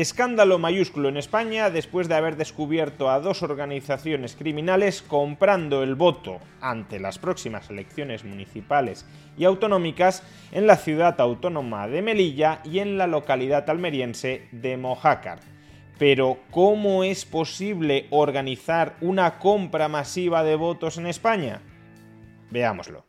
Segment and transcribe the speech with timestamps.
[0.00, 6.38] Escándalo mayúsculo en España después de haber descubierto a dos organizaciones criminales comprando el voto
[6.60, 12.96] ante las próximas elecciones municipales y autonómicas en la ciudad autónoma de Melilla y en
[12.96, 15.40] la localidad almeriense de Mojácar.
[15.98, 21.60] Pero, ¿cómo es posible organizar una compra masiva de votos en España?
[22.52, 23.07] Veámoslo.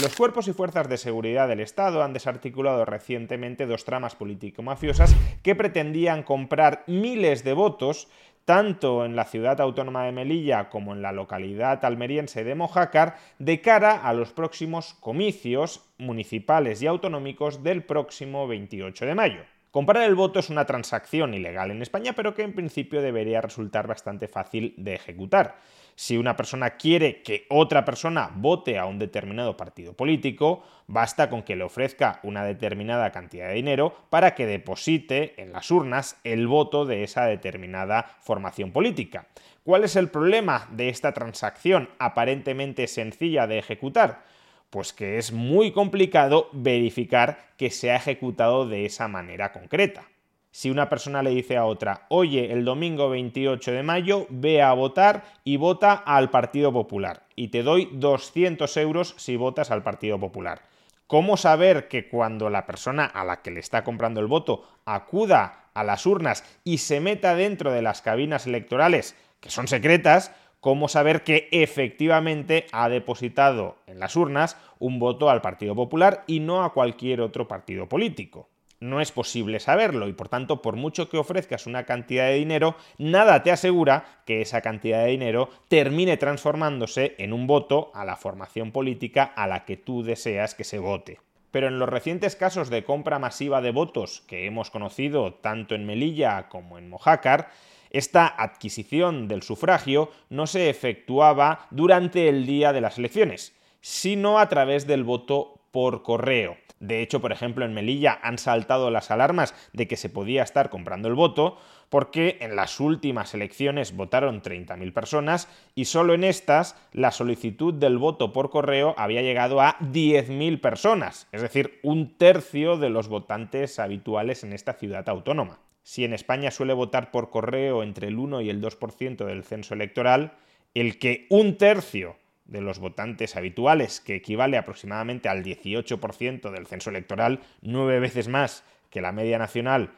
[0.00, 5.54] Los cuerpos y fuerzas de seguridad del Estado han desarticulado recientemente dos tramas político-mafiosas que
[5.54, 8.08] pretendían comprar miles de votos
[8.46, 13.60] tanto en la ciudad autónoma de Melilla como en la localidad almeriense de Mojácar, de
[13.60, 19.42] cara a los próximos comicios municipales y autonómicos del próximo 28 de mayo.
[19.70, 23.86] Comprar el voto es una transacción ilegal en España, pero que en principio debería resultar
[23.86, 25.56] bastante fácil de ejecutar.
[25.94, 31.42] Si una persona quiere que otra persona vote a un determinado partido político, basta con
[31.42, 36.46] que le ofrezca una determinada cantidad de dinero para que deposite en las urnas el
[36.46, 39.26] voto de esa determinada formación política.
[39.64, 44.24] ¿Cuál es el problema de esta transacción aparentemente sencilla de ejecutar?
[44.70, 50.06] Pues que es muy complicado verificar que se ha ejecutado de esa manera concreta.
[50.54, 54.74] Si una persona le dice a otra, oye, el domingo 28 de mayo ve a
[54.74, 60.20] votar y vota al Partido Popular y te doy 200 euros si votas al Partido
[60.20, 60.60] Popular.
[61.06, 65.70] ¿Cómo saber que cuando la persona a la que le está comprando el voto acuda
[65.72, 70.88] a las urnas y se meta dentro de las cabinas electorales, que son secretas, cómo
[70.88, 76.62] saber que efectivamente ha depositado en las urnas un voto al Partido Popular y no
[76.62, 78.51] a cualquier otro partido político.
[78.82, 82.74] No es posible saberlo y por tanto, por mucho que ofrezcas una cantidad de dinero,
[82.98, 88.16] nada te asegura que esa cantidad de dinero termine transformándose en un voto a la
[88.16, 91.20] formación política a la que tú deseas que se vote.
[91.52, 95.86] Pero en los recientes casos de compra masiva de votos que hemos conocido tanto en
[95.86, 97.50] Melilla como en Mojácar,
[97.90, 104.48] esta adquisición del sufragio no se efectuaba durante el día de las elecciones, sino a
[104.48, 106.56] través del voto por correo.
[106.82, 110.68] De hecho, por ejemplo, en Melilla han saltado las alarmas de que se podía estar
[110.68, 111.56] comprando el voto,
[111.88, 117.98] porque en las últimas elecciones votaron 30.000 personas y solo en estas la solicitud del
[117.98, 123.78] voto por correo había llegado a 10.000 personas, es decir, un tercio de los votantes
[123.78, 125.60] habituales en esta ciudad autónoma.
[125.84, 129.74] Si en España suele votar por correo entre el 1 y el 2% del censo
[129.74, 130.32] electoral,
[130.74, 136.90] el que un tercio de los votantes habituales, que equivale aproximadamente al 18% del censo
[136.90, 139.92] electoral, nueve veces más que la media nacional,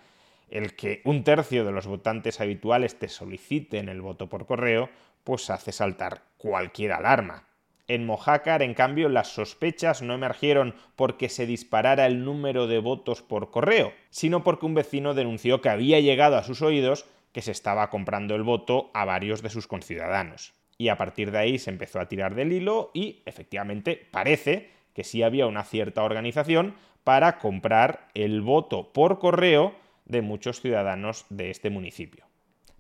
[0.50, 4.90] el que un tercio de los votantes habituales te soliciten el voto por correo,
[5.24, 7.48] pues hace saltar cualquier alarma.
[7.86, 13.20] En Mojácar, en cambio, las sospechas no emergieron porque se disparara el número de votos
[13.20, 17.50] por correo, sino porque un vecino denunció que había llegado a sus oídos que se
[17.50, 20.54] estaba comprando el voto a varios de sus conciudadanos.
[20.78, 25.04] Y a partir de ahí se empezó a tirar del hilo y efectivamente parece que
[25.04, 26.74] sí había una cierta organización
[27.04, 29.74] para comprar el voto por correo
[30.04, 32.24] de muchos ciudadanos de este municipio.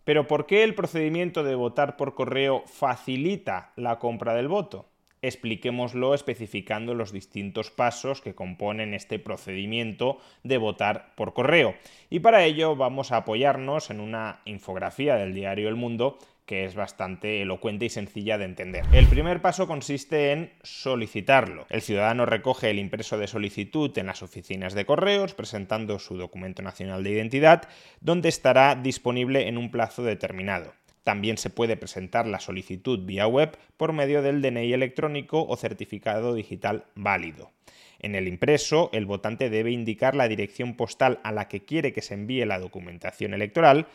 [0.04, 4.88] Pero ¿por qué el procedimiento de votar por correo facilita la compra del voto?
[5.24, 11.74] expliquémoslo especificando los distintos pasos que componen este procedimiento de votar por correo.
[12.10, 16.74] Y para ello vamos a apoyarnos en una infografía del diario El Mundo que es
[16.74, 18.84] bastante elocuente y sencilla de entender.
[18.92, 21.66] El primer paso consiste en solicitarlo.
[21.70, 26.62] El ciudadano recoge el impreso de solicitud en las oficinas de correos presentando su documento
[26.62, 27.68] nacional de identidad,
[28.00, 30.74] donde estará disponible en un plazo determinado.
[31.02, 36.34] También se puede presentar la solicitud vía web por medio del DNI electrónico o certificado
[36.34, 37.52] digital válido.
[38.00, 42.02] En el impreso, el votante debe indicar la dirección postal a la que quiere que
[42.02, 43.86] se envíe la documentación electoral,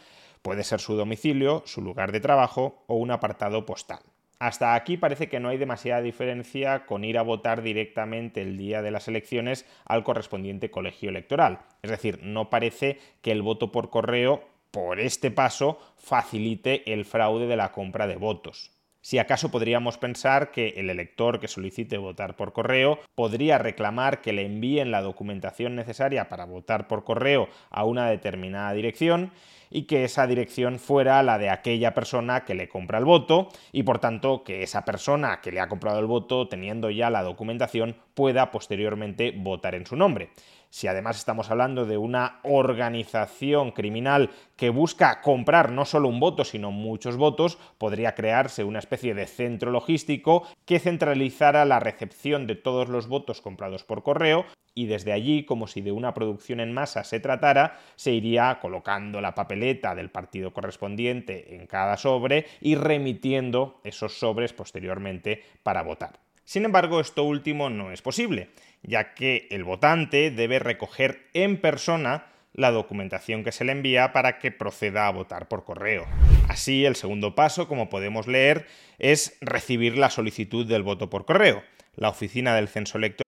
[0.42, 4.00] puede ser su domicilio, su lugar de trabajo o un apartado postal.
[4.40, 8.82] Hasta aquí parece que no hay demasiada diferencia con ir a votar directamente el día
[8.82, 11.60] de las elecciones al correspondiente colegio electoral.
[11.82, 17.48] Es decir, no parece que el voto por correo por este paso facilite el fraude
[17.48, 18.72] de la compra de votos.
[19.02, 24.34] Si acaso podríamos pensar que el elector que solicite votar por correo podría reclamar que
[24.34, 29.32] le envíen la documentación necesaria para votar por correo a una determinada dirección
[29.70, 33.84] y que esa dirección fuera la de aquella persona que le compra el voto y
[33.84, 37.96] por tanto que esa persona que le ha comprado el voto teniendo ya la documentación
[38.16, 40.32] pueda posteriormente votar en su nombre.
[40.70, 46.46] Si además estamos hablando de una organización criminal que busca comprar no solo un voto,
[46.46, 52.56] sino muchos votos, podría crearse una especie de centro logístico que centralizara la recepción de
[52.56, 54.46] todos los votos comprados por correo
[54.76, 59.20] y desde allí, como si de una producción en masa se tratara, se iría colocando
[59.22, 66.20] la papeleta del partido correspondiente en cada sobre y remitiendo esos sobres posteriormente para votar.
[66.46, 68.50] Sin embargo, esto último no es posible,
[68.84, 74.40] ya que el votante debe recoger en persona la documentación que se le envía para
[74.40, 76.06] que proceda a votar por correo.
[76.48, 78.68] Así, el segundo paso, como podemos leer,
[78.98, 81.64] es recibir la solicitud del voto por correo.
[81.96, 83.24] La oficina del censo electoral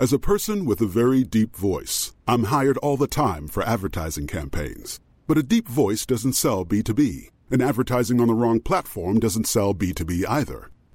[0.00, 4.28] As a person with a very deep voice, I'm hired all the time for advertising
[4.28, 5.00] campaigns.
[5.26, 9.74] But a deep voice doesn't sell B2B, and advertising on the wrong platform doesn't sell
[9.74, 10.70] B2B either.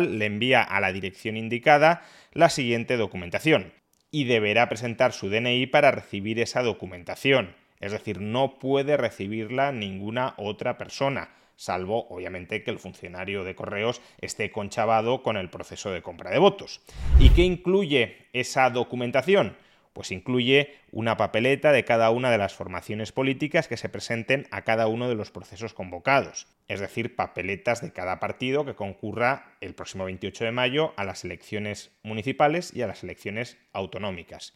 [0.00, 2.02] le envía a la dirección indicada
[2.32, 3.72] la siguiente documentación
[4.10, 7.54] y deberá presentar su DNI para recibir esa documentación.
[7.80, 14.00] Es decir, no puede recibirla ninguna otra persona, salvo obviamente que el funcionario de correos
[14.20, 16.80] esté conchavado con el proceso de compra de votos.
[17.18, 19.56] ¿Y qué incluye esa documentación?
[19.92, 24.62] Pues incluye una papeleta de cada una de las formaciones políticas que se presenten a
[24.62, 29.74] cada uno de los procesos convocados, es decir, papeletas de cada partido que concurra el
[29.74, 34.54] próximo 28 de mayo a las elecciones municipales y a las elecciones autonómicas.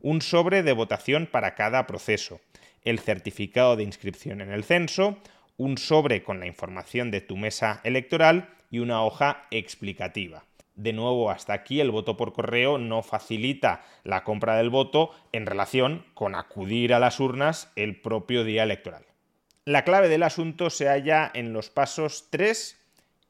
[0.00, 2.40] Un sobre de votación para cada proceso,
[2.82, 5.18] el certificado de inscripción en el censo,
[5.56, 10.44] un sobre con la información de tu mesa electoral y una hoja explicativa.
[10.82, 15.46] De nuevo, hasta aquí el voto por correo no facilita la compra del voto en
[15.46, 19.06] relación con acudir a las urnas el propio día electoral.
[19.64, 22.76] La clave del asunto se halla en los pasos 3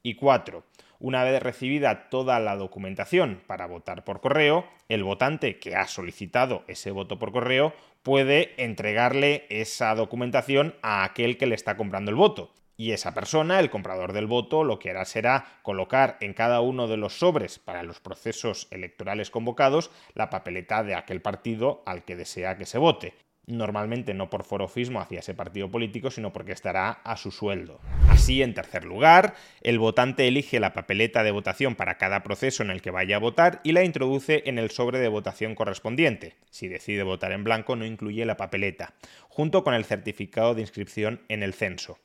[0.03, 0.65] y 4.
[0.99, 6.65] Una vez recibida toda la documentación para votar por correo, el votante que ha solicitado
[6.69, 12.17] ese voto por correo puede entregarle esa documentación a aquel que le está comprando el
[12.17, 12.51] voto.
[12.83, 16.89] Y esa persona, el comprador del voto, lo que hará será colocar en cada uno
[16.89, 22.17] de los sobres para los procesos electorales convocados la papeleta de aquel partido al que
[22.17, 23.15] desea que se vote.
[23.47, 27.79] Normalmente no por forofismo hacia ese partido político, sino porque estará a su sueldo.
[28.09, 32.71] Así, en tercer lugar, el votante elige la papeleta de votación para cada proceso en
[32.71, 36.35] el que vaya a votar y la introduce en el sobre de votación correspondiente.
[36.51, 38.95] Si decide votar en blanco, no incluye la papeleta,
[39.29, 41.99] junto con el certificado de inscripción en el censo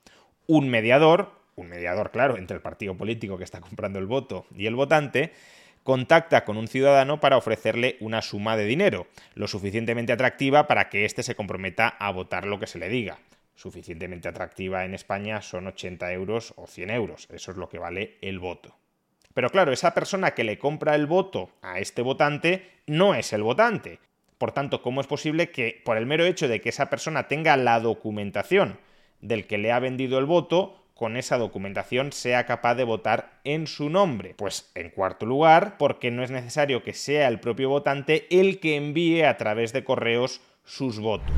[0.48, 4.66] un mediador, un mediador, claro, entre el partido político que está comprando el voto y
[4.66, 5.34] el votante,
[5.84, 11.06] contacta con un ciudadano para ofrecerle una suma de dinero, lo suficientemente atractiva para que
[11.06, 13.20] éste se comprometa a votar lo que se le diga.
[13.56, 17.28] suficientemente atractiva en España son 80 euros o 100 euros.
[17.32, 18.76] Eso es lo que vale el voto.
[19.34, 23.42] Pero claro, esa persona que le compra el voto a este votante no es el
[23.42, 24.00] votante.
[24.38, 27.58] Por tanto, ¿cómo es posible que por el mero hecho de que esa persona tenga
[27.58, 28.78] la documentación
[29.22, 33.68] del que le ha vendido el voto, con esa documentación sea capaz de votar en
[33.68, 34.34] su nombre?
[34.36, 38.76] Pues en cuarto lugar, porque no es necesario que sea el propio votante el que
[38.76, 41.36] envíe a través de correos sus votos.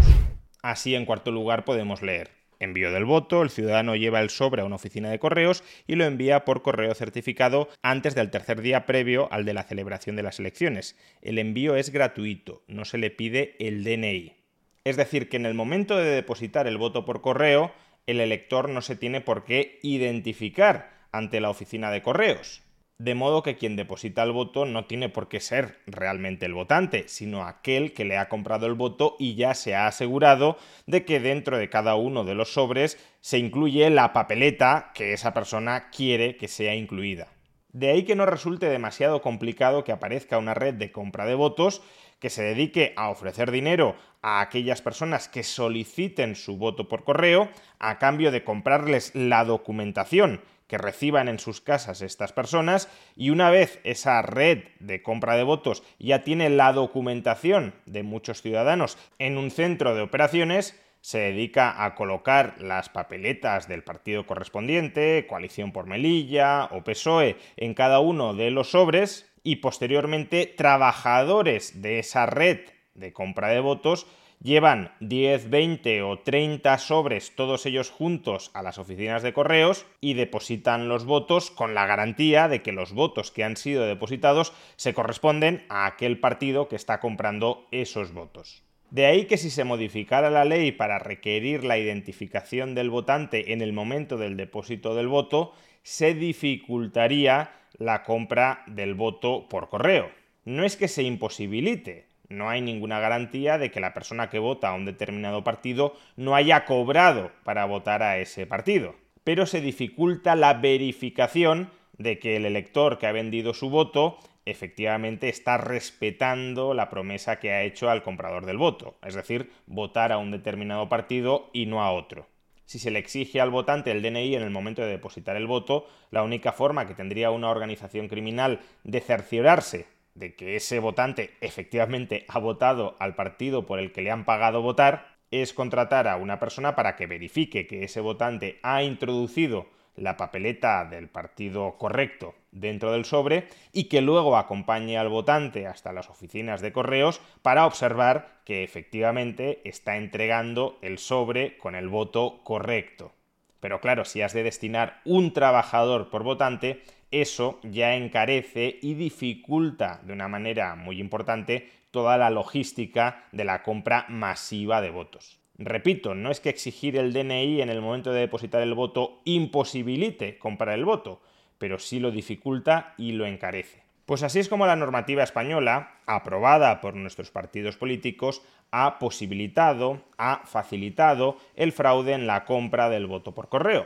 [0.61, 2.39] Así, en cuarto lugar, podemos leer.
[2.59, 6.03] Envío del voto, el ciudadano lleva el sobre a una oficina de correos y lo
[6.03, 10.39] envía por correo certificado antes del tercer día previo al de la celebración de las
[10.39, 10.97] elecciones.
[11.21, 14.38] El envío es gratuito, no se le pide el DNI.
[14.83, 17.71] Es decir, que en el momento de depositar el voto por correo,
[18.07, 22.63] el elector no se tiene por qué identificar ante la oficina de correos
[22.99, 27.07] de modo que quien deposita el voto no tiene por qué ser realmente el votante,
[27.07, 31.21] sino aquel que le ha comprado el voto y ya se ha asegurado de que
[31.21, 36.35] dentro de cada uno de los sobres se incluye la papeleta que esa persona quiere
[36.35, 37.29] que sea incluida.
[37.71, 41.81] De ahí que no resulte demasiado complicado que aparezca una red de compra de votos
[42.19, 47.49] que se dedique a ofrecer dinero a aquellas personas que soliciten su voto por correo
[47.79, 53.49] a cambio de comprarles la documentación que reciban en sus casas estas personas y una
[53.49, 59.37] vez esa red de compra de votos ya tiene la documentación de muchos ciudadanos en
[59.37, 65.87] un centro de operaciones, se dedica a colocar las papeletas del partido correspondiente, Coalición por
[65.87, 72.59] Melilla o PSOE, en cada uno de los sobres y posteriormente trabajadores de esa red
[72.93, 74.07] de compra de votos
[74.41, 80.13] llevan 10, 20 o 30 sobres, todos ellos juntos, a las oficinas de correos y
[80.13, 84.93] depositan los votos con la garantía de que los votos que han sido depositados se
[84.93, 88.63] corresponden a aquel partido que está comprando esos votos.
[88.91, 93.61] De ahí que si se modificara la ley para requerir la identificación del votante en
[93.61, 95.53] el momento del depósito del voto,
[95.83, 100.11] se dificultaría la compra del voto por correo.
[100.45, 104.69] No es que se imposibilite, no hay ninguna garantía de que la persona que vota
[104.69, 108.95] a un determinado partido no haya cobrado para votar a ese partido.
[109.23, 115.29] Pero se dificulta la verificación de que el elector que ha vendido su voto efectivamente
[115.29, 120.17] está respetando la promesa que ha hecho al comprador del voto, es decir, votar a
[120.17, 122.27] un determinado partido y no a otro.
[122.69, 125.87] Si se le exige al votante el DNI en el momento de depositar el voto,
[126.11, 132.25] la única forma que tendría una organización criminal de cerciorarse de que ese votante efectivamente
[132.27, 136.39] ha votado al partido por el que le han pagado votar, es contratar a una
[136.39, 139.65] persona para que verifique que ese votante ha introducido
[139.99, 145.93] la papeleta del partido correcto dentro del sobre y que luego acompañe al votante hasta
[145.93, 152.41] las oficinas de correos para observar que efectivamente está entregando el sobre con el voto
[152.43, 153.11] correcto.
[153.59, 159.99] Pero claro, si has de destinar un trabajador por votante, eso ya encarece y dificulta
[160.03, 165.39] de una manera muy importante toda la logística de la compra masiva de votos.
[165.61, 170.37] Repito, no es que exigir el DNI en el momento de depositar el voto imposibilite
[170.37, 171.21] comprar el voto,
[171.57, 173.83] pero sí lo dificulta y lo encarece.
[174.05, 180.43] Pues así es como la normativa española, aprobada por nuestros partidos políticos, ha posibilitado, ha
[180.45, 183.85] facilitado el fraude en la compra del voto por correo.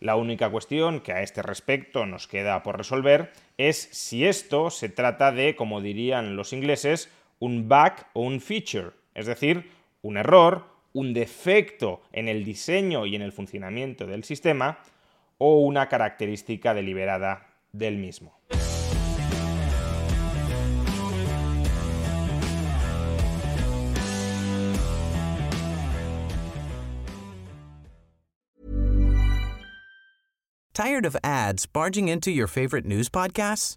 [0.00, 4.88] La única cuestión que a este respecto nos queda por resolver es si esto se
[4.88, 9.70] trata de, como dirían los ingleses, un bug o un feature, es decir,
[10.02, 14.78] un error, un defecto en el diseño y en el funcionamiento del sistema
[15.38, 18.38] o una característica deliberada del mismo.
[30.74, 33.76] Tired of ads barging into your favorite news podcasts?